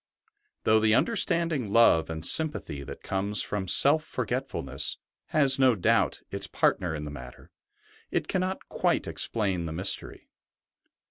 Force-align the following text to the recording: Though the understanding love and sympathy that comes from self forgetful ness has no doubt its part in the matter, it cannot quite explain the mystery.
Though 0.63 0.79
the 0.79 0.95
understanding 0.95 1.71
love 1.71 2.09
and 2.09 2.25
sympathy 2.25 2.81
that 2.81 3.03
comes 3.03 3.43
from 3.43 3.67
self 3.67 4.03
forgetful 4.03 4.63
ness 4.63 4.97
has 5.27 5.59
no 5.59 5.75
doubt 5.75 6.21
its 6.31 6.47
part 6.47 6.81
in 6.81 7.03
the 7.03 7.11
matter, 7.11 7.51
it 8.09 8.27
cannot 8.27 8.67
quite 8.67 9.05
explain 9.05 9.67
the 9.67 9.73
mystery. 9.73 10.27